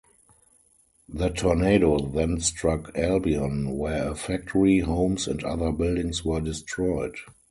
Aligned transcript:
The 1.09 1.29
tornado 1.29 1.99
then 1.99 2.39
struck 2.39 2.97
Albion, 2.97 3.77
where 3.77 4.09
a 4.09 4.15
factory, 4.15 4.79
homes, 4.79 5.27
and 5.27 5.43
other 5.43 5.71
buildings 5.71 6.25
were 6.25 6.41
destroyed. 6.41 7.13